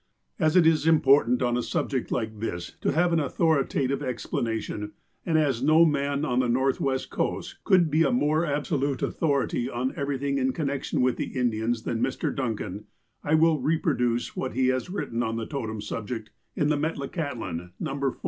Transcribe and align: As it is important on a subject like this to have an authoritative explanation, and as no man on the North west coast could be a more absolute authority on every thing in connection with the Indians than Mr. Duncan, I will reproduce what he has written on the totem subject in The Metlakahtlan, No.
As 0.39 0.55
it 0.55 0.65
is 0.65 0.87
important 0.87 1.43
on 1.43 1.55
a 1.55 1.61
subject 1.61 2.11
like 2.11 2.39
this 2.39 2.75
to 2.81 2.91
have 2.91 3.13
an 3.13 3.19
authoritative 3.19 4.01
explanation, 4.01 4.93
and 5.27 5.37
as 5.37 5.61
no 5.61 5.85
man 5.85 6.25
on 6.25 6.39
the 6.39 6.49
North 6.49 6.79
west 6.81 7.11
coast 7.11 7.63
could 7.65 7.91
be 7.91 8.01
a 8.01 8.11
more 8.11 8.43
absolute 8.43 9.03
authority 9.03 9.69
on 9.69 9.93
every 9.95 10.17
thing 10.17 10.39
in 10.39 10.53
connection 10.53 11.01
with 11.03 11.17
the 11.17 11.37
Indians 11.39 11.83
than 11.83 12.01
Mr. 12.01 12.35
Duncan, 12.35 12.85
I 13.23 13.35
will 13.35 13.59
reproduce 13.59 14.35
what 14.35 14.53
he 14.53 14.69
has 14.69 14.89
written 14.89 15.21
on 15.21 15.35
the 15.35 15.45
totem 15.45 15.81
subject 15.81 16.31
in 16.55 16.69
The 16.69 16.77
Metlakahtlan, 16.77 17.73
No. 17.79 18.15